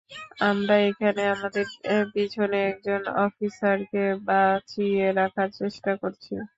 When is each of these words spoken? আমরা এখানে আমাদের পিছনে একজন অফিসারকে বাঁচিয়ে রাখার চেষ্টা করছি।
আমরা 0.43 0.75
এখানে 0.89 1.21
আমাদের 1.35 1.65
পিছনে 2.13 2.57
একজন 2.71 3.01
অফিসারকে 3.25 3.99
বাঁচিয়ে 4.27 5.05
রাখার 5.19 5.49
চেষ্টা 5.59 5.91
করছি। 6.01 6.33